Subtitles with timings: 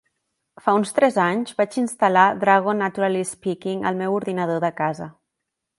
[0.67, 5.13] Fa uns tres anys, vaig instal·lar Dragon Naturally Speaking al meu ordinador de casa.